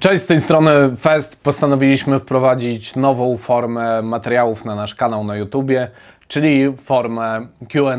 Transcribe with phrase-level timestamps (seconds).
[0.00, 1.42] Cześć, z tej strony Fest.
[1.42, 5.90] Postanowiliśmy wprowadzić nową formę materiałów na nasz kanał na YouTubie,
[6.28, 7.96] czyli formę QA,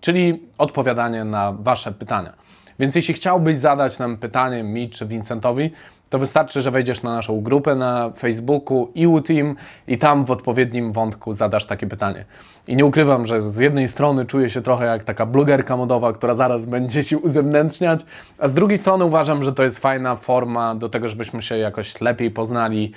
[0.00, 2.32] czyli odpowiadanie na Wasze pytania.
[2.78, 5.70] Więc jeśli chciałbyś zadać nam pytanie mi czy Vincentowi,
[6.12, 9.56] to wystarczy, że wejdziesz na naszą grupę na Facebooku EU Team
[9.88, 12.24] i tam w odpowiednim wątku zadasz takie pytanie.
[12.68, 16.34] I nie ukrywam, że z jednej strony czuję się trochę jak taka blogerka modowa, która
[16.34, 18.00] zaraz będzie się uzewnętrzniać,
[18.38, 22.00] a z drugiej strony uważam, że to jest fajna forma do tego, żebyśmy się jakoś
[22.00, 22.92] lepiej poznali.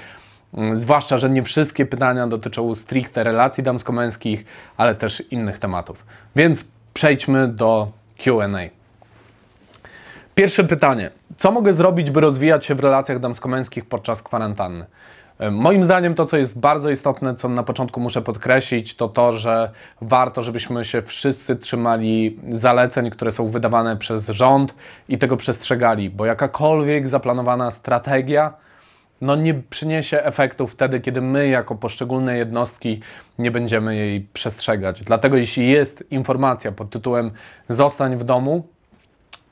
[0.54, 4.46] Mm, zwłaszcza, że nie wszystkie pytania dotyczą stricte relacji damsko-męskich,
[4.78, 6.06] ale też innych tematów.
[6.36, 8.85] Więc przejdźmy do QA.
[10.36, 11.12] Pierwsze pytanie.
[11.38, 14.86] Co mogę zrobić, by rozwijać się w relacjach damsko-męskich podczas kwarantanny?
[15.40, 19.32] E, moim zdaniem to, co jest bardzo istotne, co na początku muszę podkreślić, to to,
[19.32, 19.72] że
[20.02, 24.76] warto, żebyśmy się wszyscy trzymali zaleceń, które są wydawane przez rząd
[25.10, 28.54] i tego przestrzegali, bo jakakolwiek zaplanowana strategia
[29.22, 33.00] no nie przyniesie efektów wtedy, kiedy my jako poszczególne jednostki
[33.40, 35.04] nie będziemy jej przestrzegać.
[35.04, 37.32] Dlatego jeśli jest informacja pod tytułem
[37.70, 38.68] zostań w domu,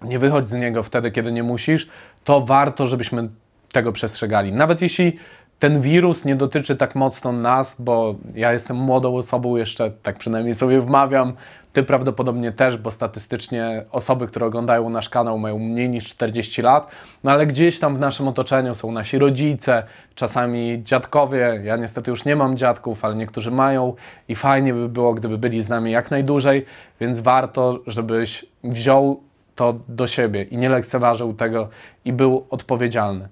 [0.04, 1.90] nie wychodź z niego wtedy, kiedy nie musisz,
[2.24, 3.30] to warto, żebyśmy
[3.72, 4.54] tego przestrzegali.
[4.54, 5.18] Nawet jeśli
[5.60, 10.56] ten wirus nie dotyczy tak mocno nas, bo ja jestem młodą osobą, jeszcze tak przynajmniej
[10.56, 11.34] sobie wmawiam,
[11.74, 16.88] ty prawdopodobnie też, bo statystycznie osoby, które oglądają nasz kanał mają mniej niż 40 lat,
[17.24, 19.84] no ale gdzieś tam w naszym otoczeniu są nasi rodzice,
[20.16, 21.62] czasami dziadkowie.
[21.64, 23.94] Ja niestety już nie mam dziadków, ale niektórzy mają
[24.28, 26.66] i fajnie by było, gdyby byli z nami jak najdłużej,
[27.00, 29.22] więc warto, żebyś wziął
[29.56, 31.70] to do siebie i nie lekceważył tego
[32.06, 33.28] i był odpowiedzialny.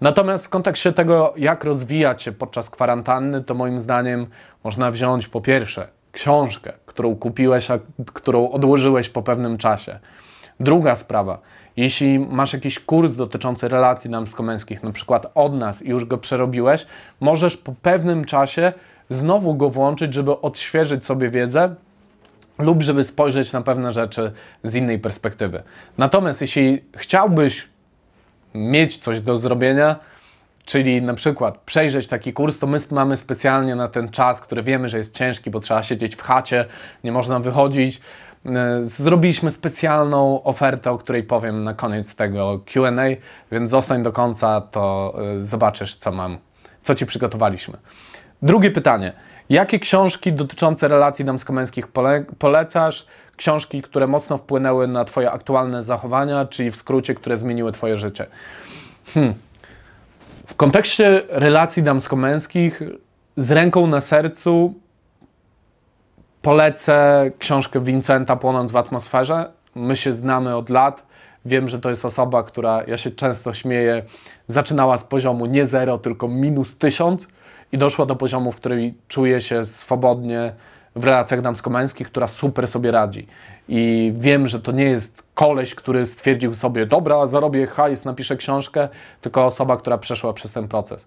[0.00, 4.26] Natomiast w kontekście tego, jak rozwijać się podczas kwarantanny, to moim zdaniem
[4.64, 7.78] można wziąć po pierwsze książkę, którą kupiłeś, a
[8.12, 9.98] którą odłożyłeś po pewnym czasie.
[10.60, 11.38] Druga sprawa,
[11.76, 16.86] jeśli masz jakiś kurs dotyczący relacji damsko-męskich, na przykład od nas i już go przerobiłeś,
[17.20, 18.72] możesz po pewnym czasie
[19.08, 21.74] znowu go włączyć, żeby odświeżyć sobie wiedzę
[22.58, 25.62] lub żeby spojrzeć na pewne rzeczy z innej perspektywy.
[25.98, 27.68] Natomiast jeśli chciałbyś
[28.54, 29.96] mieć coś do zrobienia,
[30.64, 34.88] czyli na przykład przejrzeć taki kurs, to my mamy specjalnie na ten czas, który wiemy,
[34.88, 36.64] że jest ciężki, bo trzeba siedzieć w chacie,
[37.04, 38.00] nie można wychodzić.
[38.46, 43.04] E, zrobiliśmy specjalną ofertę, o której powiem na koniec tego QA,
[43.52, 46.38] więc zostań do końca, to e, zobaczysz, co mam,
[46.82, 47.78] co ci przygotowaliśmy.
[48.42, 49.12] Drugie pytanie.
[49.48, 53.06] Jakie książki dotyczące relacji damsko-męskich pole polecasz?
[53.36, 58.26] Książki, które mocno wpłynęły na Twoje aktualne zachowania, czyli w skrócie, które zmieniły Twoje życie.
[59.06, 59.34] Hmm.
[60.46, 62.82] W kontekście relacji damsko-męskich,
[63.36, 64.74] z ręką na sercu,
[66.42, 69.50] polecę książkę Vincenta Płonąc w atmosferze.
[69.74, 71.06] My się znamy od lat.
[71.44, 74.02] Wiem, że to jest osoba, która, ja się często śmieję,
[74.48, 77.26] zaczynała z poziomu nie zero, tylko minus tysiąc
[77.72, 80.52] i doszła do poziomu, w którym czuje się swobodnie
[80.96, 83.26] w relacjach damsko-męskich, która super sobie radzi.
[83.68, 88.88] I wiem, że to nie jest koleś, który stwierdził sobie, dobra, zarobię hajs, napiszę książkę,
[89.20, 91.06] tylko osoba, która przeszła przez ten proces.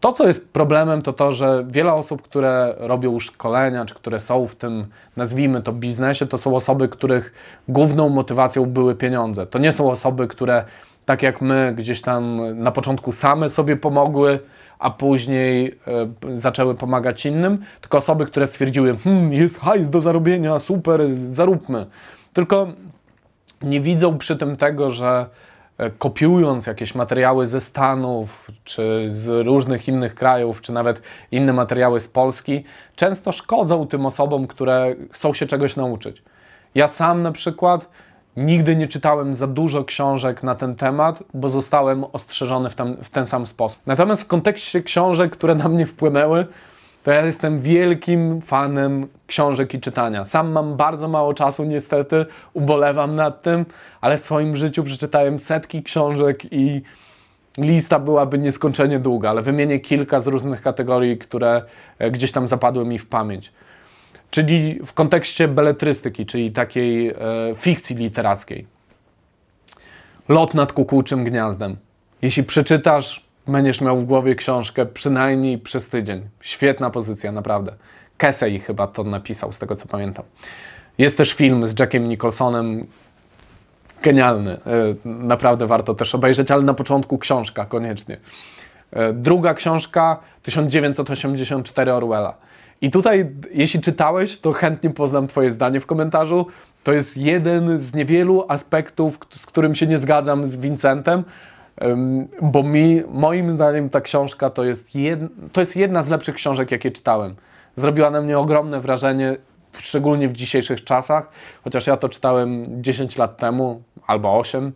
[0.00, 4.46] To, co jest problemem, to to, że wiele osób, które robią szkolenia, czy które są
[4.46, 4.86] w tym,
[5.16, 7.32] nazwijmy to, biznesie, to są osoby, których
[7.68, 9.46] główną motywacją były pieniądze.
[9.46, 10.64] To nie są osoby, które
[11.06, 14.40] tak jak my gdzieś tam na początku same sobie pomogły,
[14.78, 15.78] a później
[16.32, 21.86] e, zaczęły pomagać innym, tylko osoby, które stwierdziły, hmm, jest hajs do zarobienia, super, zaróbmy.
[22.32, 22.68] Tylko
[23.62, 25.26] nie widzą przy tym tego, że
[25.78, 32.00] e, kopiując jakieś materiały ze Stanów, czy z różnych innych krajów, czy nawet inne materiały
[32.00, 32.64] z Polski,
[32.96, 36.22] często szkodzą tym osobom, które chcą się czegoś nauczyć.
[36.74, 37.88] Ja sam na przykład
[38.36, 43.10] Nigdy nie czytałem za dużo książek na ten temat, bo zostałem ostrzeżony w ten, w
[43.10, 43.82] ten sam sposób.
[43.86, 46.46] Natomiast w kontekście książek, które na mnie wpłynęły,
[47.04, 50.24] to ja jestem wielkim fanem książek i czytania.
[50.24, 53.66] Sam mam bardzo mało czasu, niestety, ubolewam nad tym,
[54.00, 56.82] ale w swoim życiu przeczytałem setki książek i
[57.58, 61.62] lista byłaby nieskończenie długa, ale wymienię kilka z różnych kategorii, które
[61.98, 63.52] e, gdzieś tam zapadły mi w pamięć
[64.30, 67.14] czyli w kontekście beletrystyki, czyli takiej e,
[67.56, 68.66] fikcji literackiej.
[70.28, 71.76] Lot nad kukułczym gniazdem.
[72.22, 76.28] Jeśli przeczytasz, będziesz miał w głowie książkę przynajmniej przez tydzień.
[76.40, 77.72] Świetna pozycja, naprawdę.
[78.16, 80.24] Kesey chyba to napisał, z tego co pamiętam.
[80.98, 82.86] Jest też film z Jackiem Nicholsonem.
[84.02, 84.52] Genialny.
[84.52, 84.60] E,
[85.04, 88.16] naprawdę warto też obejrzeć, ale na początku książka koniecznie.
[88.92, 92.34] E, druga książka 1984 Orwella.
[92.80, 96.46] I tutaj, jeśli czytałeś, to chętnie poznam Twoje zdanie w komentarzu.
[96.84, 101.24] To jest jeden z niewielu aspektów, z którym się nie zgadzam z Vincentem.
[102.42, 105.20] bo mi, moim zdaniem ta książka to jest, jed,
[105.52, 107.34] to jest jedna z lepszych książek, jakie czytałem.
[107.76, 109.36] Zrobiła na mnie ogromne wrażenie,
[109.78, 111.30] szczególnie w dzisiejszych czasach,
[111.64, 114.72] chociaż ja to czytałem 10 lat temu albo 8.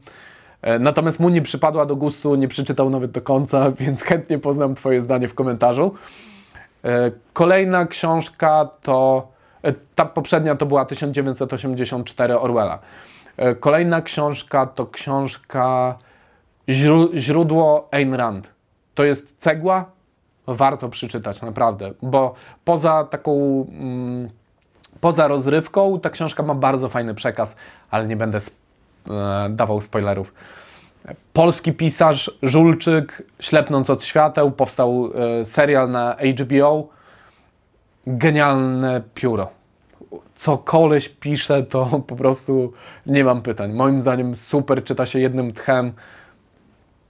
[0.63, 4.75] E, natomiast mu nie przypadła do gustu, nie przeczytał nawet do końca, więc chętnie poznam
[4.75, 5.95] Twoje zdanie w komentarzu.
[6.85, 9.29] E, kolejna książka to,
[9.63, 12.79] e, ta poprzednia to była 1984 Orwella.
[13.61, 15.95] Kolejna książka to książka
[17.15, 18.51] Źródło Ayn Rand.
[18.95, 19.85] To jest cegła,
[20.47, 22.35] warto przeczytać, naprawdę, bo
[22.65, 23.33] poza taką,
[23.71, 24.29] mm,
[25.01, 27.57] poza rozrywką, ta książka ma bardzo fajny przekaz,
[27.91, 30.35] ale nie będę e, dawał spoilerów.
[31.33, 35.11] Polski pisarz Żulczyk, Ślepnąc od świateł, powstał
[35.41, 36.89] e, serial na HBO.
[38.07, 39.49] Genialne pióro.
[40.35, 42.73] Co koleś pisze, to po prostu
[43.07, 43.73] nie mam pytań.
[43.73, 45.93] Moim zdaniem super, czyta się jednym tchem.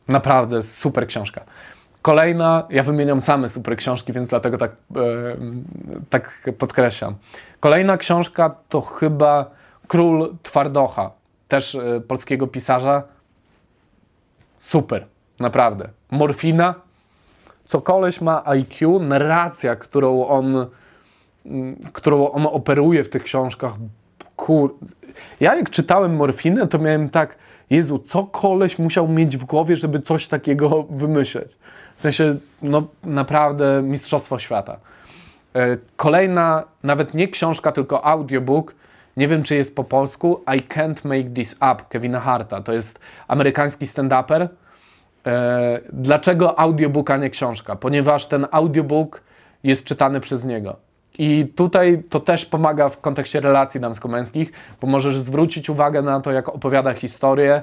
[0.08, 1.40] Naprawdę super książka.
[2.02, 5.00] Kolejna, ja wymieniam same super książki, więc dlatego tak, e,
[6.10, 7.14] tak podkreślam.
[7.60, 9.50] Kolejna książka to chyba
[9.88, 11.10] Król Twardocha,
[11.48, 13.02] też e, polskiego pisarza.
[14.61, 15.07] Super,
[15.41, 15.89] naprawdę.
[16.11, 16.75] Morfina,
[17.65, 20.67] co koleś ma IQ, narracja, którą on,
[21.47, 23.73] mm, którą on operuje w tych książkach.
[24.37, 24.75] Kur...
[25.41, 27.37] Ja jak czytałem Morfinę, to miałem tak,
[27.71, 31.57] Jezu, co koleś musiał mieć w głowie, żeby coś takiego wymyśleć.
[31.97, 34.77] W sensie, no naprawdę mistrzostwo świata.
[35.55, 38.75] E, kolejna, nawet nie książka, tylko audiobook.
[39.17, 40.41] Nie wiem, czy jest po polsku.
[40.57, 42.62] I Can't Make This Up Kevina Harta.
[42.62, 44.49] To jest amerykański stand-uper.
[45.27, 47.77] E, dlaczego audiobook, a nie książka?
[47.77, 49.23] Ponieważ ten audiobook
[49.65, 50.77] jest czytany przez niego.
[51.19, 56.33] I tutaj to też pomaga w kontekście relacji damsko-męskich, bo możesz zwrócić uwagę na to,
[56.33, 57.62] jak opowiada historię,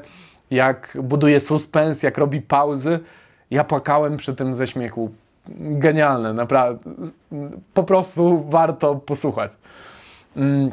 [0.51, 2.99] jak buduje suspens, jak robi pauzy.
[3.51, 5.11] Ja płakałem przy tym ze śmiechu.
[5.59, 6.91] Genialne, naprawdę.
[7.73, 9.51] Po prostu warto posłuchać.
[10.35, 10.71] Mm,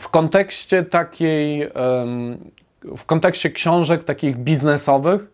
[0.00, 1.68] w kontekście takiej,
[2.96, 5.30] w kontekście książek takich biznesowych,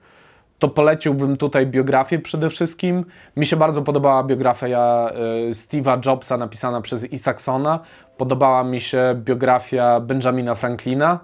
[0.58, 3.04] to poleciłbym tutaj biografię przede wszystkim.
[3.36, 5.10] Mi się bardzo podobała biografia
[5.48, 7.80] e, Steve'a Jobsa napisana przez Isaacsona.
[8.16, 11.18] Podobała mi się biografia Benjamina Franklina.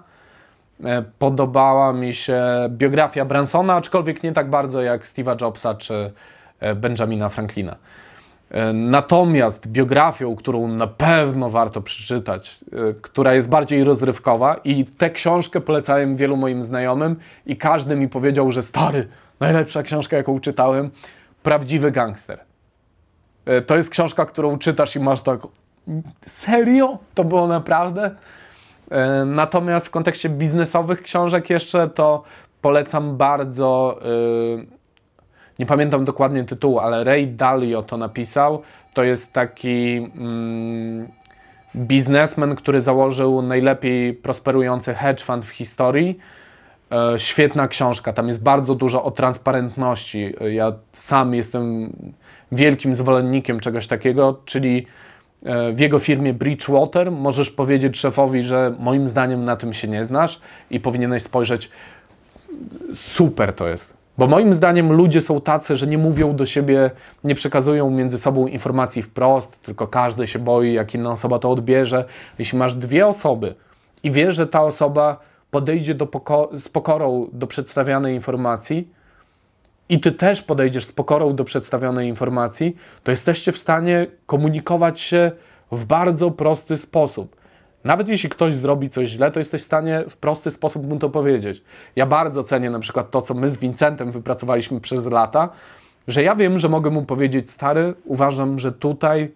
[0.83, 6.11] E, podobała mi się biografia Bransona, aczkolwiek nie tak bardzo jak Steve'a Jobsa czy
[6.59, 7.75] e, Benjamina Franklina.
[8.73, 12.59] Natomiast biografią, którą na pewno warto przeczytać,
[13.01, 17.15] która jest bardziej rozrywkowa i tę książkę polecałem wielu moim znajomym
[17.45, 19.07] i każdy mi powiedział, że stary,
[19.39, 20.91] najlepsza książka, jaką czytałem,
[21.43, 22.39] Prawdziwy gangster.
[23.45, 25.39] E, to jest książka, którą czytasz i masz tak,
[26.25, 26.97] serio?
[27.13, 28.15] To było naprawdę?
[28.91, 32.23] E, natomiast w kontekście biznesowych książek jeszcze to
[32.61, 34.82] polecam bardzo, e,
[35.59, 38.61] nie pamiętam dokładnie tytułu, ale Ray Dalio to napisał.
[38.93, 41.07] To jest taki mm,
[41.75, 46.19] biznesmen, który założył najlepiej prosperujący hedge fund w historii
[46.93, 50.33] E, świetna książka, tam jest bardzo dużo o transparentności.
[50.51, 51.93] Ja sam jestem
[52.51, 54.85] wielkim zwolennikiem czegoś takiego, czyli
[55.45, 60.05] e, w jego firmie Bridgewater możesz powiedzieć szefowi, że moim zdaniem na tym się nie
[60.05, 61.69] znasz i powinieneś spojrzeć,
[62.93, 64.02] super to jest.
[64.17, 66.91] Bo moim zdaniem ludzie są tacy, że nie mówią do siebie,
[67.23, 72.05] nie przekazują między sobą informacji wprost, tylko każdy się boi, jak inna osoba to odbierze.
[72.39, 73.55] Jeśli masz dwie osoby
[74.03, 75.19] i wiesz, że ta osoba
[75.51, 78.87] podejdzie poko z pokorą do przedstawianej informacji
[79.89, 85.31] i ty też podejdziesz z pokorą do przedstawionej informacji, to jesteście w stanie komunikować się
[85.71, 87.42] w bardzo prosty sposób.
[87.83, 91.09] Nawet jeśli ktoś zrobi coś źle, to jesteś w stanie w prosty sposób mu to
[91.09, 91.63] powiedzieć.
[91.95, 95.49] Ja bardzo cenię na przykład to, co my z Vincentem wypracowaliśmy przez lata,
[96.07, 99.31] że ja wiem, że mogę mu powiedzieć, stary, uważam, że tutaj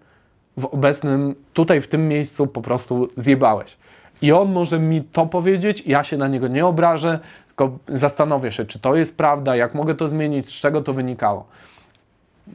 [0.56, 3.76] w obecnym, tutaj w tym miejscu po prostu zjebałeś.
[4.22, 8.64] I on może mi to powiedzieć, ja się na niego nie obrażę, tylko zastanowię się,
[8.64, 11.46] czy to jest prawda, jak mogę to zmienić, z czego to wynikało.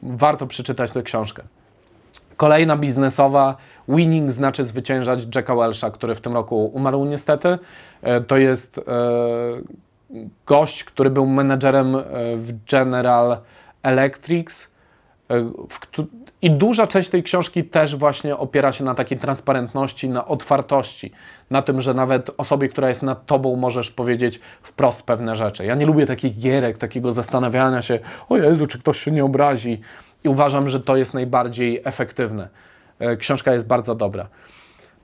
[0.02, 1.42] Warto przeczytać tę książkę.
[2.44, 3.56] Kolejna biznesowa,
[3.88, 7.58] winning znaczy zwyciężać Jacka Welsha, który w tym roku umarł niestety.
[8.02, 8.82] E, to jest e,
[10.46, 12.02] gość, który był menedżerem e,
[12.36, 13.38] w General
[13.82, 14.68] Electric,
[15.68, 15.78] w,
[16.42, 21.12] i duża część tej książki też właśnie opiera się na takiej transparentności, na otwartości,
[21.50, 25.64] na tym, że nawet osobie, która jest nad tobą, możesz powiedzieć wprost pewne rzeczy.
[25.64, 27.98] Ja nie lubię takich gierek, takiego zastanawiania się,
[28.28, 29.80] o Jezu, czy ktoś się nie obrazi.
[30.24, 32.48] I uważam, że to jest najbardziej efektywne.
[32.98, 34.28] E, książka jest bardzo dobra.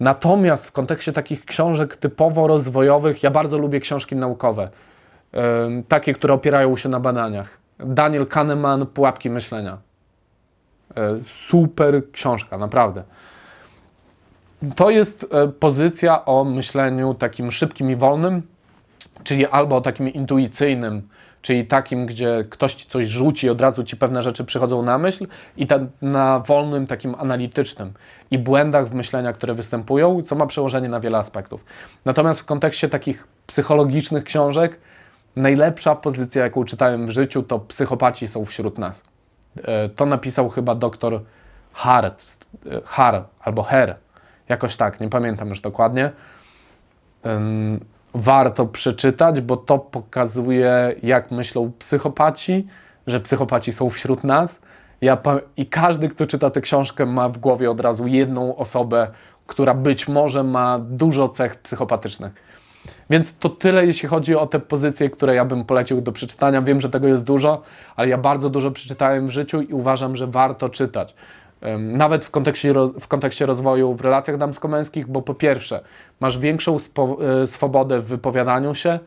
[0.00, 4.68] Natomiast w kontekście takich książek typowo rozwojowych, ja bardzo lubię książki naukowe.
[5.88, 7.58] takie, które opierają się na badaniach.
[7.78, 9.78] Daniel Kahneman, Pułapki myślenia.
[10.96, 13.02] E, super książka, naprawdę.
[14.76, 18.42] To jest e, pozycja o myśleniu takim szybkim i wolnym,
[19.24, 21.08] czyli albo o takim intuicyjnym,
[21.42, 25.26] czyli takim, gdzie ktoś ci coś rzuci od razu ci pewne rzeczy przychodzą na myśl,
[25.56, 25.66] i
[26.02, 27.92] na wolnym, takim analitycznym
[28.30, 31.64] i błędach w myśleniach, które występują, co ma przełożenie na wiele aspektów.
[32.04, 34.80] Natomiast w kontekście takich psychologicznych książek,
[35.36, 39.02] najlepsza pozycja, jaką czytałem w życiu, to psychopaci są wśród nas.
[39.62, 41.20] E, to napisał chyba doktor
[41.72, 43.96] Hart, e, Har albo Her,
[44.48, 46.10] jakoś tak, nie pamiętam już dokładnie
[48.14, 52.66] warto przeczytać, bo to pokazuje, jak myślą psychopaci,
[53.06, 54.60] że psychopaci są wśród nas.
[55.00, 55.18] Ja,
[55.56, 59.08] I każdy, kto czyta tę książkę, ma w głowie od razu jedną osobę,
[59.46, 62.32] która być może ma dużo cech psychopatycznych.
[63.10, 66.62] Więc to tyle, jeśli chodzi o te pozycje, które ja bym polecił do przeczytania.
[66.62, 67.62] Wiem, że tego jest dużo,
[67.96, 71.14] ale ja bardzo dużo przeczytałem w życiu i uważam, że warto czytać.
[71.78, 75.80] Nawet w kontekście, w kontekście rozwoju w relacjach damsko-męskich, bo po pierwsze,
[76.20, 78.98] masz większą e, swobodę w wypowiadaniu się,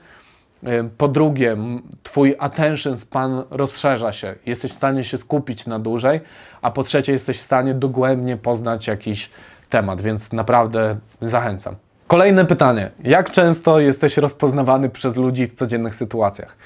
[0.98, 1.58] po drugie,
[2.04, 6.22] twój attention span rozszerza się, jesteś w stanie się skupić na dłużej,
[6.62, 9.30] a po trzecie, jesteś w stanie dogłębnie poznać jakiś
[9.70, 11.76] temat, więc naprawdę zachęcam.
[12.08, 12.92] Kolejne pytanie.
[13.04, 16.58] Jak często jesteś rozpoznawany przez ludzi w codziennych sytuacjach?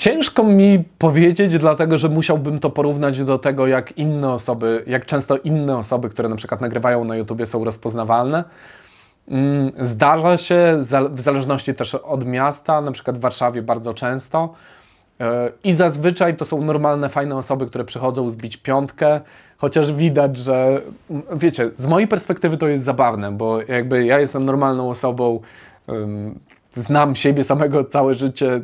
[0.00, 5.36] Ciężko mi powiedzieć, dlatego że musiałbym to porównać do tego, jak inne osoby, jak często
[5.36, 8.44] inne osoby, które na przykład nagrywają na YouTubie, są rozpoznawalne.
[9.28, 10.78] Mm, zdarza się,
[11.10, 14.54] w zależności też od miasta, na przykład w Warszawie bardzo często.
[15.20, 19.20] E, I zazwyczaj to są normalne, fajne osoby, które przychodzą zbić piątkę,
[19.58, 20.82] chociaż widać, że
[21.32, 25.40] wiecie, z mojej perspektywy to jest zabawne, bo jakby ja jestem normalną osobą,
[26.72, 28.62] znam siebie samego całe życie,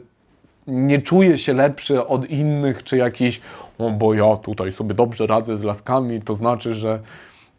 [0.66, 3.40] nie czuję się lepszy od innych, czy jakiś,
[3.78, 7.00] o bo ja tutaj sobie dobrze radzę z laskami, to znaczy, że.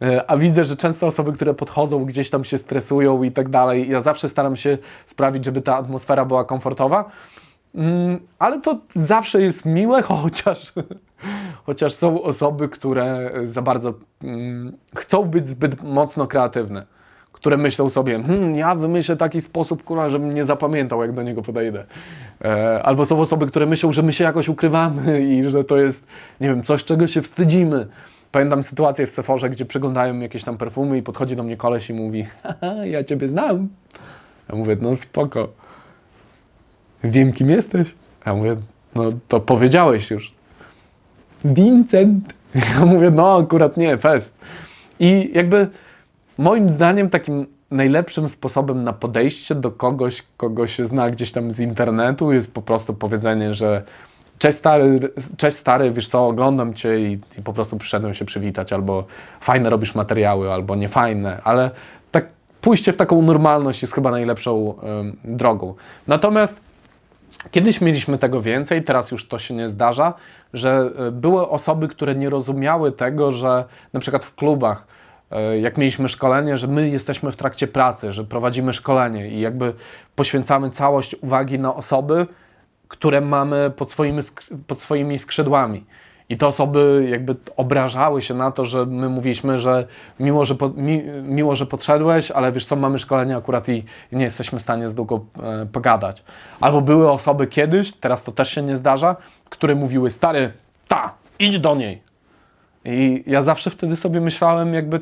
[0.02, 3.90] E, a widzę, że często osoby, które podchodzą, gdzieś tam się stresują i tak dalej.
[3.90, 7.10] Ja zawsze staram się sprawić, żeby ta atmosfera była komfortowa.
[7.74, 10.72] Mm, ale to zawsze jest miłe, chociaż,
[11.66, 16.97] chociaż są osoby, które za bardzo mm, chcą być zbyt mocno kreatywne
[17.38, 21.42] które myślą sobie, hmm, ja wymyślę taki sposób, kurwa, żebym nie zapamiętał, jak do niego
[21.42, 21.84] podejdę.
[22.44, 26.06] E, albo są osoby, które myślą, że my się jakoś ukrywamy i że to jest,
[26.40, 27.86] nie wiem, coś, czego się wstydzimy.
[28.32, 31.94] Pamiętam sytuację w Seforze, gdzie przeglądają jakieś tam perfumy i podchodzi do mnie koleś i
[31.94, 33.68] mówi, haha, ja Ciebie znam.
[34.48, 35.48] Ja mówię, no spoko.
[37.04, 37.94] Wiem, kim jesteś.
[38.26, 38.56] Ja mówię,
[38.94, 40.34] no to powiedziałeś już.
[41.44, 42.34] Vincent.
[42.74, 44.34] Ja mówię, no akurat nie, fest.
[45.00, 45.68] I jakby
[46.38, 51.60] Moim zdaniem takim najlepszym sposobem na podejście do kogoś, kogo się zna gdzieś tam z
[51.60, 53.82] internetu jest po prostu powiedzenie, że
[54.38, 55.00] cześć stary,
[55.36, 59.04] cześć stary, wiesz co, oglądam Cię i, i po prostu przyszedłem się przywitać, albo
[59.40, 61.70] fajne robisz materiały, albo niefajne, ale
[62.10, 62.28] tak
[62.60, 64.74] pójście w taką normalność jest chyba najlepszą y,
[65.24, 65.74] drogą.
[66.06, 66.60] Natomiast
[67.50, 70.14] Kiedyś mieliśmy tego więcej, teraz już to się nie zdarza,
[70.52, 75.07] że y, były osoby, które nie rozumiały tego, że na przykład w klubach E,
[75.60, 79.74] jak mieliśmy szkolenie, że my jesteśmy w trakcie pracy, że prowadzimy szkolenie i jakby
[80.16, 82.26] poświęcamy całość uwagi na osoby,
[82.88, 84.22] które mamy pod swoimi,
[84.66, 85.84] pod swoimi skrzydłami.
[86.28, 89.86] I te osoby jakby obrażały się na to, że my mówiliśmy, że
[90.20, 94.16] miło, że, po, mi, miło, że podszedłeś, ale wiesz co, mamy szkolenie akurat i, i
[94.16, 96.24] nie jesteśmy w stanie z długo e, pogadać.
[96.60, 99.16] Albo były osoby kiedyś, teraz to też się nie zdarza,
[99.50, 100.52] które mówiły, stary,
[100.88, 102.02] ta, idź do niej.
[102.84, 105.00] I ja zawsze wtedy sobie myślałem, jakby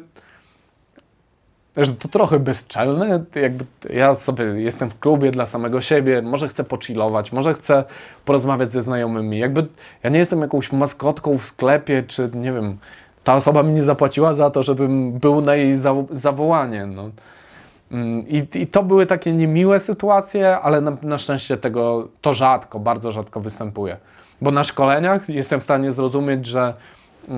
[1.77, 3.25] że to trochę bezczelne.
[3.35, 7.85] Jakby ja sobie jestem w klubie dla samego siebie, może chcę pochillować, może chcę
[8.25, 9.39] porozmawiać ze znajomymi.
[9.39, 9.67] Jakby
[10.03, 12.79] ja nie jestem jakąś maskotką w sklepie, czy nie wiem,
[13.25, 15.75] ta osoba mi nie zapłaciła za to, żebym był na jej
[16.11, 16.87] zawołanie.
[16.87, 17.11] No.
[17.93, 22.79] Mm, I, I, to były takie niemiłe sytuacje, ale na, na szczęście tego to rzadko,
[22.79, 23.97] bardzo rzadko występuje.
[24.41, 26.75] Bo na szkoleniach jestem w stanie zrozumieć, że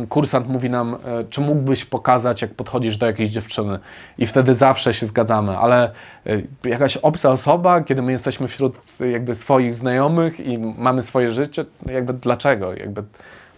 [0.08, 3.78] kursant mówi nam, e, czy mógłbyś pokazać, jak podchodzisz do jakiejś dziewczyny.
[4.18, 5.90] I wtedy zawsze się zgadzamy, ale
[6.26, 8.76] e, jakaś obca osoba, kiedy my jesteśmy wśród
[9.12, 12.74] jakby swoich znajomych i mamy swoje życie, jakby dlaczego?
[12.74, 13.02] Jakby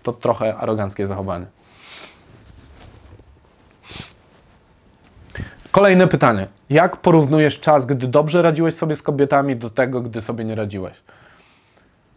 [0.02, 1.46] to trochę aroganckie zachowanie.
[5.70, 6.46] Kolejne pytanie.
[6.70, 10.94] Jak porównujesz czas, gdy dobrze radziłeś sobie z kobietami, do tego, gdy sobie nie radziłeś?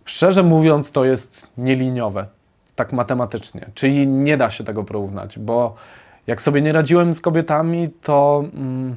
[0.05, 2.27] Szczerze mówiąc, to jest nieliniowe
[2.75, 3.69] tak matematycznie.
[3.73, 5.75] Czyli nie da się tego porównać, bo
[6.27, 8.95] jak sobie nie radziłem z kobietami, to mm,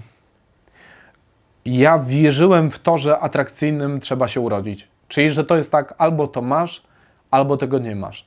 [1.64, 4.88] ja wierzyłem w to, że atrakcyjnym trzeba się urodzić.
[5.08, 6.82] Czyli, że to jest tak, albo to masz,
[7.30, 8.26] albo tego nie masz.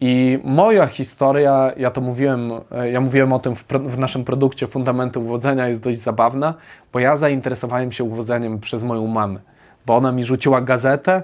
[0.00, 2.50] I moja historia, ja to mówiłem,
[2.92, 6.54] ja mówiłem o tym w, w, naszym produkcie Fundamenty Uwodzenia, jest dość zabawna,
[6.92, 9.40] bo ja zainteresowałem się uwodzeniem przez moją mamę,
[9.86, 11.22] bo ona mi rzuciła gazetę,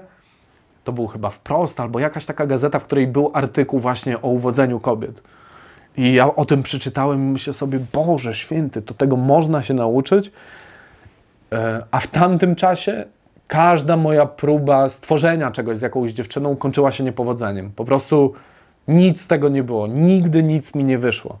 [0.83, 4.79] to był chyba wprost, albo jakaś taka gazeta, w której był artykuł właśnie o uwodzeniu
[4.79, 5.21] kobiet.
[5.97, 10.31] I ja o tym przeczytałem i myślę sobie, Boże święty, to tego można się nauczyć.
[11.51, 13.05] E, a w tamtym czasie
[13.47, 17.71] każda moja próba stworzenia czegoś z jakąś dziewczyną kończyła się niepowodzeniem.
[17.75, 18.33] Po prostu
[18.87, 19.87] nic z tego nie było.
[19.87, 21.39] Nigdy nic mi nie wyszło.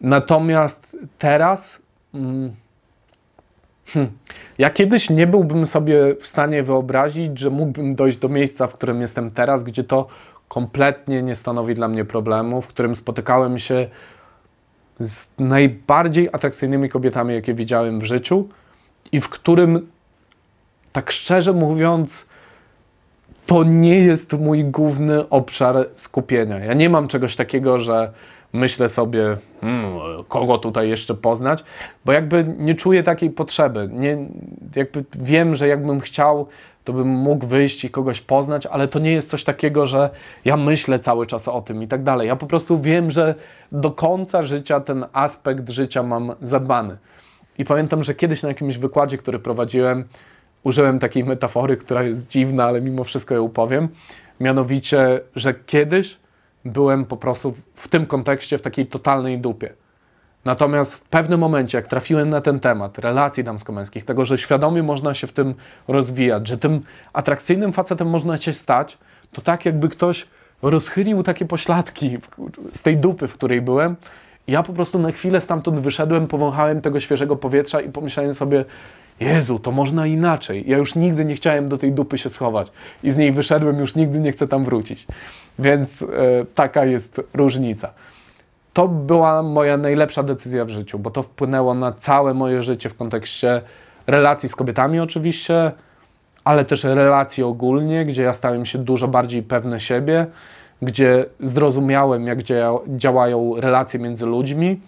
[0.00, 1.82] Natomiast teraz.
[3.92, 4.10] Hmm,
[4.58, 9.00] ja kiedyś nie byłbym sobie w stanie wyobrazić, że mógłbym dojść do miejsca, w którym
[9.00, 10.06] jestem teraz, gdzie to
[10.48, 13.88] kompletnie nie stanowi dla mnie problemu, w którym spotykałem się
[15.00, 18.48] z najbardziej atrakcyjnymi kobietami, jakie widziałem w życiu
[19.12, 19.88] i w którym,
[20.92, 22.26] tak szczerze mówiąc,
[23.46, 26.58] to nie jest mój główny obszar skupienia.
[26.58, 28.12] Ja nie mam czegoś takiego, że
[28.52, 31.64] myślę sobie, hmm, kogo tutaj jeszcze poznać,
[32.04, 33.88] bo jakby nie czuję takiej potrzeby.
[33.92, 34.18] Nie,
[34.76, 36.46] jakby wiem, że jakbym chciał,
[36.84, 40.10] to bym mógł wyjść i kogoś poznać, ale to nie jest coś takiego, że
[40.44, 42.28] ja myślę cały czas o tym i tak dalej.
[42.28, 43.34] Ja po prostu wiem, że
[43.72, 46.96] do końca życia ten aspekt życia mam zadbany.
[47.58, 50.04] I pamiętam, że kiedyś na jakimś wykładzie, który prowadziłem,
[50.64, 53.88] użyłem takiej metafory, która jest dziwna, ale mimo wszystko ją powiem.
[54.40, 56.16] Mianowicie, że kiedyś
[56.64, 59.72] byłem po prostu w tym kontekście w takiej totalnej dupie.
[60.44, 65.14] Natomiast w pewnym momencie, jak trafiłem na ten temat relacji damsko-męskich, tego, że świadomie można
[65.14, 65.54] się w tym
[65.88, 66.80] rozwijać, że tym
[67.12, 68.98] atrakcyjnym facetem można się stać,
[69.32, 70.26] to tak jakby ktoś
[70.62, 72.18] rozchylił takie pośladki
[72.72, 73.96] z tej dupy, w której byłem.
[74.46, 78.64] Ja po prostu na chwilę stamtąd wyszedłem, powąchałem tego świeżego powietrza i pomyślałem sobie,
[79.20, 80.64] Jezu, to można inaczej.
[80.66, 82.72] Ja już nigdy nie chciałem do tej dupy się schować
[83.02, 85.06] i z niej wyszedłem, już nigdy nie chcę tam wrócić.
[85.58, 86.06] Więc e,
[86.54, 87.90] taka jest różnica.
[88.72, 92.94] To była moja najlepsza decyzja w życiu, bo to wpłynęło na całe moje życie w
[92.94, 93.62] kontekście
[94.06, 95.72] relacji z kobietami, oczywiście,
[96.44, 100.26] ale też relacji ogólnie, gdzie ja stałem się dużo bardziej pewny siebie,
[100.82, 102.38] gdzie zrozumiałem, jak
[102.86, 104.80] działają relacje między ludźmi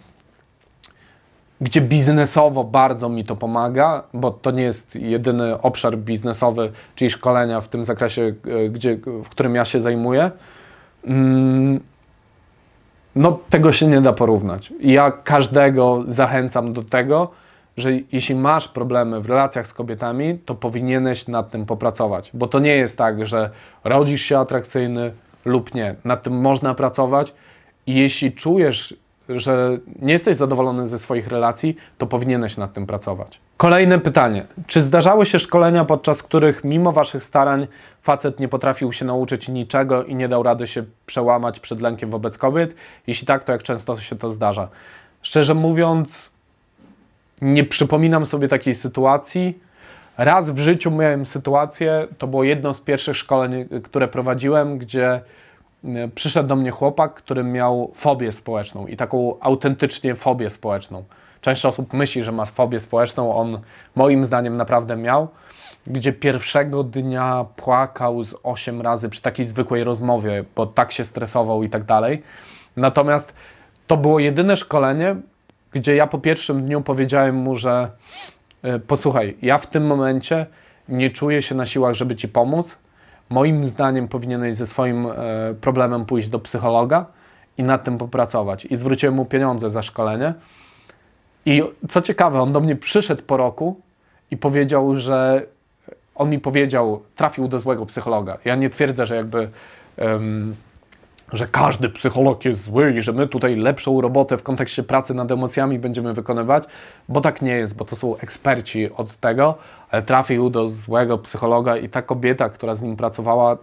[1.62, 7.60] gdzie biznesowo bardzo mi to pomaga, bo to nie jest jedyny obszar biznesowy, czyli szkolenia
[7.60, 10.30] w tym zakresie, e, gdzie, w którym ja się zajmuję.
[11.04, 11.80] Mm,
[13.16, 14.72] no, tego się nie da porównać.
[14.80, 17.30] Ja każdego zachęcam do tego,
[17.76, 22.58] że jeśli masz problemy w relacjach z kobietami, to powinieneś nad tym popracować, bo to
[22.58, 23.50] nie jest tak, że
[23.84, 25.12] rodzisz się atrakcyjny
[25.44, 25.94] lub nie.
[26.04, 27.34] Nad tym można pracować
[27.86, 28.96] i jeśli czujesz
[29.28, 33.40] że nie jesteś zadowolony ze swoich relacji, to powinieneś nad tym pracować.
[33.56, 34.46] Kolejne pytanie.
[34.66, 37.66] Czy zdarzały się szkolenia, podczas których mimo Waszych starań
[38.02, 42.38] facet nie potrafił się nauczyć niczego i nie dał rady się przełamać przed lękiem wobec
[42.38, 42.74] kobiet?
[43.06, 44.68] Jeśli tak, to jak często się to zdarza?
[45.22, 46.30] Szczerze mówiąc,
[47.42, 49.58] nie przypominam sobie takiej sytuacji.
[50.18, 55.20] Raz w życiu miałem sytuację, to było jedno z pierwszych szkoleń, które prowadziłem, gdzie
[56.14, 61.04] przyszedł do mnie chłopak, który miał fobię społeczną i taką autentycznie fobię społeczną.
[61.40, 63.60] Część osób myśli, że ma fobię społeczną, on
[63.94, 65.28] moim zdaniem naprawdę miał,
[65.86, 71.62] gdzie pierwszego dnia płakał z 8 razy przy takiej zwykłej rozmowie, bo tak się stresował
[71.62, 72.22] i tak dalej.
[72.76, 73.34] Natomiast
[73.86, 75.16] to było jedyne szkolenie,
[75.72, 77.90] gdzie ja po pierwszym dniu powiedziałem mu, że
[78.62, 80.46] e, posłuchaj, ja w tym momencie
[80.88, 82.78] nie czuję się na siłach, żeby ci pomóc,
[83.32, 85.14] moim zdaniem powinieneś ze swoim e,
[85.60, 87.06] problemem pójść do psychologa
[87.58, 88.64] i nad tym popracować.
[88.64, 90.34] I zwróciłem mu pieniądze za szkolenie.
[91.46, 93.80] I co ciekawe, on do mnie przyszedł po roku
[94.30, 95.46] i powiedział, że
[96.14, 98.38] on mi powiedział, trafił do złego psychologa.
[98.44, 99.48] Ja nie twierdzę, że jakby.
[99.98, 100.54] Um,
[101.32, 105.30] że każdy psycholog jest zły i że my tutaj lepszą robotę w kontekście pracy nad
[105.30, 106.64] emocjami będziemy wykonywać,
[107.08, 109.54] bo tak nie jest, bo to są eksperci od tego,
[109.90, 113.56] ale trafił do złego psychologa i ta kobieta, która z nim pracowała, e,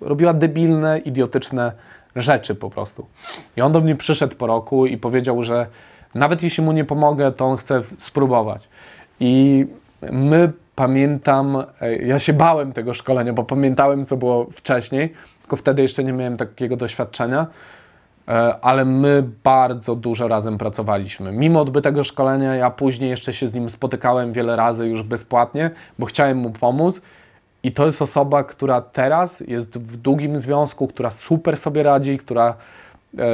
[0.00, 1.72] robiła debilne, idiotyczne
[2.16, 3.06] rzeczy po prostu.
[3.56, 5.66] I on do mnie przyszedł po roku i powiedział, że
[6.14, 8.68] nawet jeśli mu nie pomogę, to on chce spróbować.
[9.20, 9.66] I
[10.12, 15.12] my pamiętam, e, ja się bałem tego szkolenia, bo pamiętałem, co było wcześniej
[15.46, 17.46] tylko wtedy jeszcze nie miałem takiego doświadczenia,
[18.28, 18.32] e,
[18.62, 21.32] ale my bardzo dużo razem pracowaliśmy.
[21.32, 26.06] Mimo odbytego szkolenia, ja później jeszcze się z nim spotykałem wiele razy już bezpłatnie, bo
[26.06, 27.02] chciałem mu pomóc.
[27.62, 32.54] I to jest osoba, która teraz jest w długim związku, która super sobie radzi, która
[33.18, 33.24] e,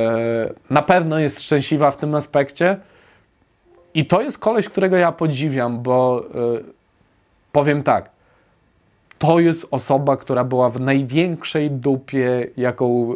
[0.71, 2.77] na pewno jest szczęśliwa w tym aspekcie.
[3.95, 6.25] I to jest koleś, którego ja podziwiam, bo
[6.59, 6.65] y,
[7.53, 8.11] powiem tak,
[9.23, 13.15] to jest osoba, która była w największej dupie, jaką,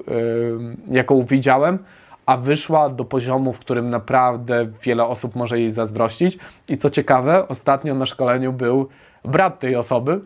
[0.90, 1.79] jaką widziałem,
[2.27, 6.38] a wyszła do poziomu, w którym naprawdę wiele osób może jej zazdrościć.
[6.69, 8.88] I co ciekawe, ostatnio na szkoleniu był
[9.25, 10.21] brat tej osoby,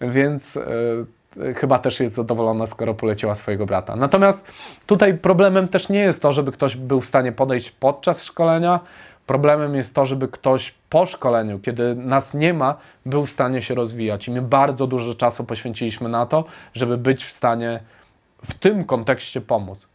[0.00, 3.96] więc y, chyba też jest zadowolona, skoro poleciła swojego brata.
[3.96, 4.44] Natomiast
[4.86, 8.80] tutaj problemem też nie jest to, żeby ktoś był w stanie podejść podczas szkolenia,
[9.26, 13.74] Problemem jest to, żeby ktoś po szkoleniu, kiedy nas nie ma, był w stanie się
[13.74, 14.28] rozwijać.
[14.28, 17.80] I my bardzo dużo czasu poświęciliśmy na to, żeby być w stanie
[18.44, 19.88] w tym kontekście pomóc.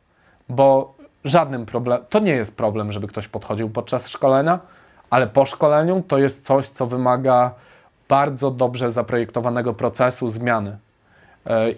[0.50, 4.60] Bo żadnym problem, to nie jest problem, żeby ktoś podchodził podczas szkolenia,
[5.10, 7.52] ale po szkoleniu to jest coś, co wymaga
[8.10, 10.78] bardzo dobrze zaprojektowanego procesu zmiany.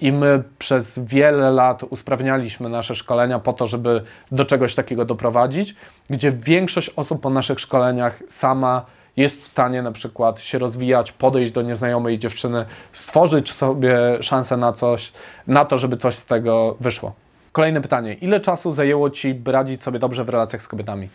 [0.02, 5.76] I my przez wiele lat usprawnialiśmy nasze szkolenia po to, żeby do czegoś takiego doprowadzić,
[6.10, 8.86] gdzie większość osób po naszych szkoleniach sama
[9.18, 14.74] jest w stanie na przykład się rozwijać, podejść do nieznajomej dziewczyny, stworzyć sobie szansę na
[14.74, 15.12] coś,
[15.48, 17.14] na to, żeby coś z tego wyszło.
[17.52, 18.14] Kolejne pytanie.
[18.14, 21.10] Ile czasu zajęło Ci, by radzić sobie dobrze w relacjach z kobietami?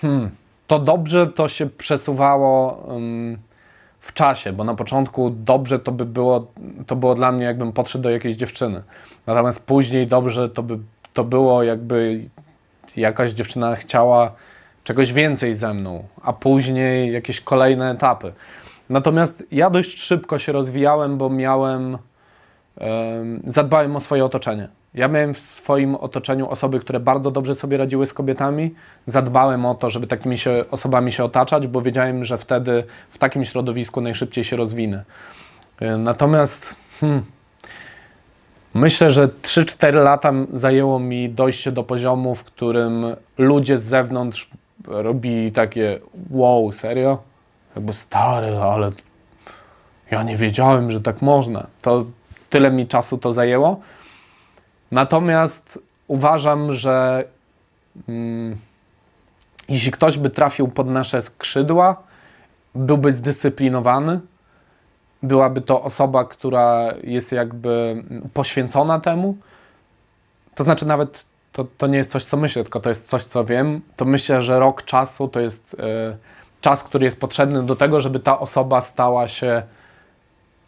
[0.00, 0.30] Hmm,
[0.66, 2.84] to dobrze to się przesuwało.
[2.86, 3.38] Um,
[4.00, 6.46] w czasie, bo na początku dobrze to by było,
[6.86, 8.82] to było dla mnie jakbym podszedł do jakiejś dziewczyny.
[9.26, 10.78] Natomiast później dobrze to by
[11.14, 12.20] to było jakby
[12.96, 14.32] jakaś dziewczyna chciała
[14.84, 18.32] czegoś więcej ze mną, a później jakieś kolejne etapy.
[18.88, 21.98] Natomiast ja dość szybko się rozwijałem, bo miałem,
[23.46, 24.68] zadbałem o swoje otoczenie.
[24.94, 28.74] Ja miałem w swoim otoczeniu osoby, które bardzo dobrze sobie radziły z kobietami.
[29.06, 33.44] Zadbałem o to, żeby takimi się, osobami się otaczać, bo wiedziałem, że wtedy w takim
[33.44, 35.04] środowisku najszybciej się rozwinę.
[35.80, 37.22] E, natomiast hmm,
[38.74, 43.04] myślę, że 3-4 lata zajęło mi dojście do poziomu, w którym
[43.38, 44.50] ludzie z zewnątrz
[44.86, 45.98] robili takie
[46.30, 47.18] wow, serio?
[47.76, 48.90] Jakby stary, ale
[50.10, 51.66] ja nie wiedziałem, że tak można.
[51.82, 52.04] To
[52.50, 53.80] tyle mi czasu to zajęło.
[54.90, 57.24] Natomiast uważam, że
[58.08, 58.56] mm,
[59.68, 61.96] jeśli ktoś by trafił pod nasze skrzydła,
[62.74, 64.20] byłby zdyscyplinowany,
[65.22, 69.36] byłaby to osoba, która jest jakby poświęcona temu,
[70.54, 73.44] to znaczy nawet to, to nie jest coś, co myślę, tylko to jest coś, co
[73.44, 75.78] wiem, to myślę, że rok czasu to jest y,
[76.60, 79.62] czas, który jest potrzebny do tego, żeby ta osoba stała się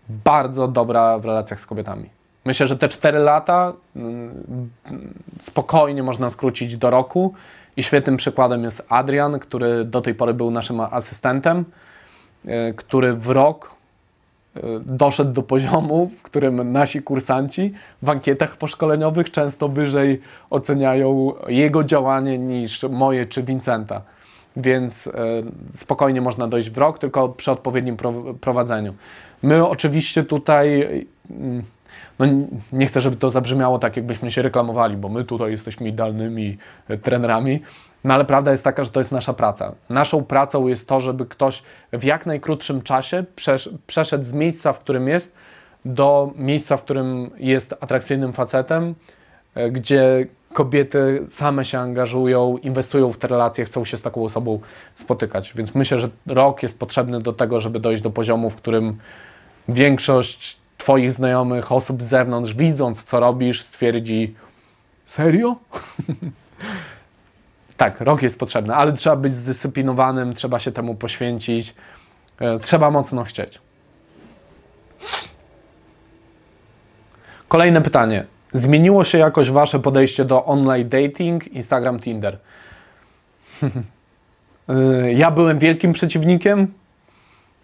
[0.09, 2.22] bardzo dobra w relacjach z kobietami.
[2.45, 4.71] Myślę, że te 4 lata mm,
[5.41, 7.35] spokojnie można skrócić do roku.
[7.77, 11.65] I świetnym przykładem jest Adrian, który do tej pory był naszym asystentem,
[12.47, 13.75] e, który w rok
[14.57, 21.85] e, doszedł do poziomu, w którym nasi kursanci w ankietach poszkoleniowych często wyżej oceniają jego
[21.85, 24.03] działanie niż moje czy Vincenta.
[24.57, 25.13] Więc e,
[25.75, 27.97] spokojnie można dojść w rok, tylko przy odpowiednim
[28.41, 28.95] prowadzeniu.
[29.43, 30.87] My oczywiście tutaj
[31.31, 31.63] mm,
[32.19, 32.27] no
[32.73, 36.99] nie chcę, żeby to zabrzmiało tak, jakbyśmy się reklamowali, bo my tutaj jesteśmy idealnymi e,
[36.99, 37.63] trenerami,
[38.05, 39.75] no ale prawda jest taka, że to jest nasza praca.
[39.89, 43.25] Naszą pracą jest to, żeby ktoś w jak najkrótszym czasie
[43.87, 45.37] przeszedł z miejsca, w którym jest,
[45.85, 48.95] do miejsca, w którym jest atrakcyjnym facetem,
[49.55, 54.61] e, gdzie kobiety same się angażują, inwestują w te relacje, chcą się z taką osobą
[54.95, 55.53] spotykać.
[55.55, 58.97] Więc myślę, że rok jest potrzebny do tego, żeby dojść do poziomu, w którym
[59.69, 64.35] większość Twoich znajomych, osób z zewnątrz, widząc co robisz, stwierdzi:
[65.07, 65.57] Serio?
[67.77, 71.75] tak, rok jest potrzebny, ale trzeba być zdyscyplinowanym, trzeba się temu poświęcić,
[72.41, 73.59] e, trzeba mocno chcieć.
[77.49, 78.25] Kolejne pytanie.
[78.53, 82.39] Zmieniło się jakoś Wasze podejście do online dating, Instagram, Tinder?
[84.69, 86.73] E, ja byłem wielkim przeciwnikiem.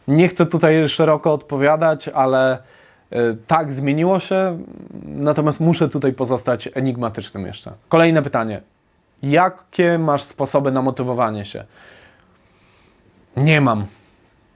[0.08, 2.58] Nie chcę tutaj szeroko odpowiadać, ale
[3.46, 4.58] tak, zmieniło się,
[5.04, 7.72] natomiast muszę tutaj pozostać enigmatycznym jeszcze.
[7.88, 8.60] Kolejne pytanie.
[9.22, 11.64] Jakie masz sposoby na motywowanie się?
[13.36, 13.86] Nie mam.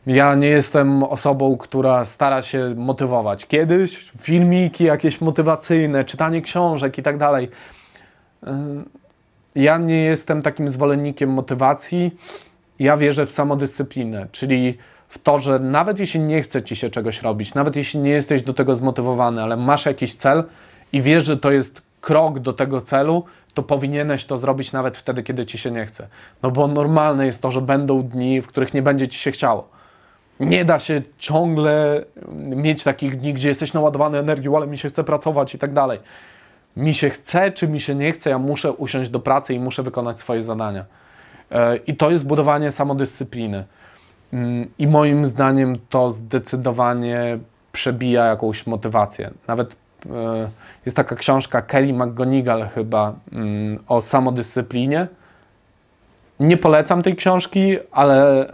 [0.06, 3.46] Ja nie jestem osobą, która stara się motywować.
[3.46, 7.50] Kiedyś filmiki jakieś motywacyjne, czytanie książek i tak dalej.
[8.46, 8.58] E,
[9.54, 12.16] ja nie jestem takim zwolennikiem motywacji.
[12.78, 14.78] Ja wierzę w samodyscyplinę, czyli
[15.12, 18.42] w to, że nawet jeśli nie chce ci się czegoś robić, nawet jeśli nie jesteś
[18.42, 20.44] do tego zmotywowany, ale masz jakiś cel
[20.92, 25.22] i wiesz, że to jest krok do tego celu, to powinieneś to zrobić nawet wtedy,
[25.22, 26.06] kiedy ci się nie chce.
[26.42, 29.68] No bo normalne jest to, że będą dni, w których nie będzie ci się chciało.
[30.40, 32.04] Nie da się ciągle
[32.36, 35.98] mieć takich dni, gdzie jesteś naładowany energią, ale mi się chce pracować i tak dalej.
[36.76, 39.82] Mi się chce, czy mi się nie chce, ja muszę usiąść do pracy i muszę
[39.82, 40.84] wykonać swoje zadania.
[41.50, 43.64] E, I to jest budowanie samodyscypliny.
[44.78, 47.38] I moim zdaniem to zdecydowanie
[47.72, 49.30] przebija jakąś motywację.
[49.46, 50.48] Nawet e,
[50.86, 55.06] jest taka książka Kelly McGonigal chyba mm, o samodyscyplinie.
[56.40, 58.46] Nie polecam tej książki, ale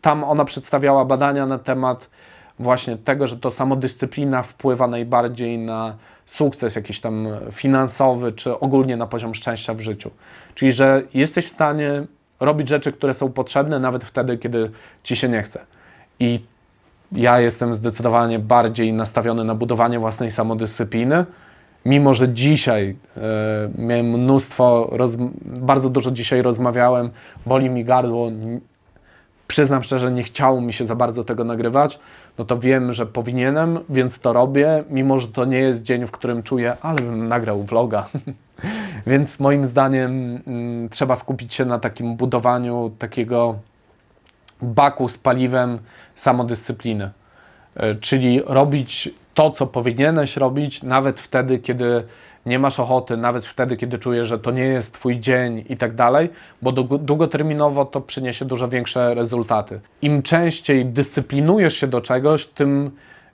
[0.00, 2.10] tam ona przedstawiała badania na temat
[2.58, 9.06] właśnie tego, że to samodyscyplina wpływa najbardziej na sukces jakiś tam finansowy, czy ogólnie na
[9.06, 10.10] poziom szczęścia w życiu.
[10.54, 12.06] Czyli, że jesteś w stanie
[12.40, 14.70] robić rzeczy, które są potrzebne, nawet wtedy, kiedy
[15.02, 15.60] ci się nie chce.
[16.20, 16.40] I
[17.12, 21.24] ja jestem zdecydowanie bardziej nastawiony na budowanie własnej samodyscypliny,
[21.84, 23.20] mimo że dzisiaj e,
[23.78, 24.96] miałem mnóstwo,
[25.44, 27.10] bardzo dużo dzisiaj rozmawiałem,
[27.46, 28.30] boli mi gardło,
[29.46, 31.98] przyznam szczerze, nie chciało mi się za bardzo tego nagrywać,
[32.38, 36.10] no to wiem, że powinienem, więc to robię, mimo że to nie jest dzień, w
[36.10, 38.06] którym czuję, ale bym nagrał vloga.
[39.06, 43.58] więc moim zdaniem mm, trzeba skupić się na takim budowaniu takiego
[44.62, 45.78] baku z paliwem
[46.14, 47.10] samodyscypliny.
[47.76, 52.04] E, czyli robić to, co powinieneś robić, nawet wtedy, kiedy
[52.46, 55.94] nie masz ochoty, nawet wtedy, kiedy czujesz, że to nie jest Twój dzień i tak
[55.94, 56.30] dalej,
[56.62, 59.80] bo długoterminowo to przyniesie dużo większe rezultaty.
[60.02, 62.90] Im częściej dyscyplinujesz się do czegoś, tym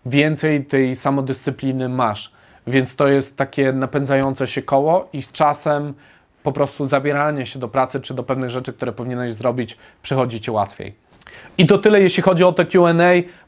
[0.07, 2.33] więcej tej samodyscypliny masz.
[2.67, 5.95] Więc to jest takie napędzające się koło i z czasem
[6.43, 10.51] po prostu zabieranie się do pracy czy do pewnych rzeczy, które powinieneś zrobić, przychodzi ci
[10.51, 10.95] łatwiej.
[11.59, 12.95] I to tyle, jeśli chodzi o te QA.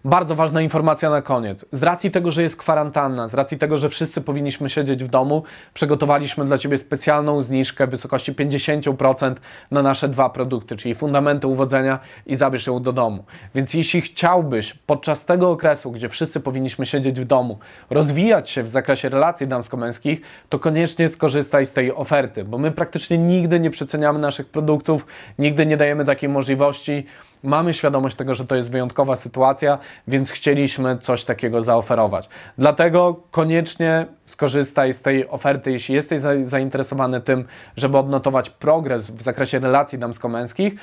[0.05, 1.67] Bardzo ważna informacja na koniec.
[1.73, 5.43] Z racji tego, że jest kwarantanna, z racji tego, że wszyscy powinniśmy siedzieć w domu,
[5.75, 9.35] przygotowaliśmy dla Ciebie specjalną zniżkę w wysokości 50%
[9.71, 13.25] na nasze dwa produkty, czyli fundamenty uwodzenia i zabierz ją do domu.
[13.55, 17.59] Więc jeśli chciałbyś podczas tego okresu, gdzie wszyscy powinniśmy siedzieć w domu,
[17.91, 23.19] rozwijać się w zakresie relacji damsko-męskich, to koniecznie skorzystaj z tej oferty, bo my praktycznie
[23.19, 25.07] nigdy nie przeceniamy naszych produktów,
[25.39, 27.07] nigdy nie dajemy takiej możliwości.
[27.47, 29.79] Mamy świadomość tego, że to jest wyjątkowa sytuacja,
[30.09, 32.29] więc chcieliśmy coś takiego zaoferować.
[32.59, 37.45] Dlatego koniecznie skorzystaj z tej oferty, jeśli jesteś zainteresowany tym,
[37.77, 40.75] żeby odnotować progres w zakresie relacji damsko-męskich.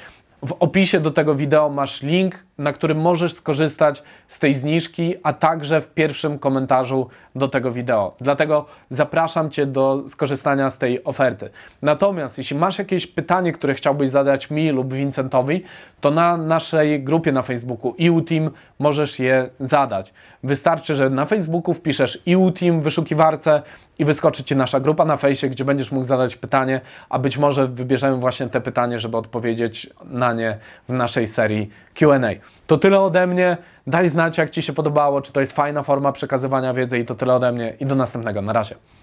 [0.46, 5.34] W opisie do tego wideo masz link, na którym możesz skorzystać z tej zniżki, a
[5.34, 8.16] także w pierwszym komentarzu do tego wideo.
[8.22, 11.50] Dlatego zapraszam Cię do skorzystania z tej oferty.
[11.82, 15.64] Natomiast jeśli masz jakieś pytanie, które chciałbyś zadać mi lub Vincentowi,
[16.02, 20.14] to na naszej grupie na Facebooku EU Team możesz je zadać.
[20.44, 22.88] Wystarczy, że na Facebooku wpiszesz EU Team w
[23.38, 23.62] wyszukiwarce
[24.00, 27.68] i wyskoczy Ci nasza grupa na fejsie, gdzie będziesz mógł zadać pytanie, a być może
[27.68, 30.58] wybierzemy właśnie te pytanie, żeby odpowiedzieć na nie
[30.90, 32.30] w naszej serii Q&A.
[32.68, 33.58] To tyle ode mnie.
[33.88, 37.16] Daj znać, jak Ci się podobało, czy to jest fajna forma przekazywania wiedzy i to
[37.16, 38.42] tyle ode mnie i do następnego.
[38.42, 38.76] Na razie.